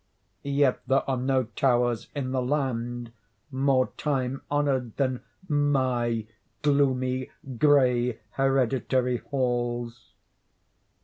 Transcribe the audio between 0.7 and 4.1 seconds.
there are no towers in the land more